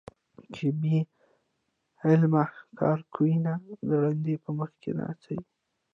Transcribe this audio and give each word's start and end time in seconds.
چې 0.55 0.65
بې 0.79 0.99
علمه 2.07 2.43
کار 2.79 2.99
کوينه- 3.13 3.53
د 3.87 3.89
ړانده 4.01 4.35
په 4.43 4.49
مخ 4.57 4.71
کې 4.81 4.91
ناڅي 4.99 5.37